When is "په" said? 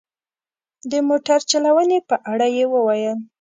2.09-2.15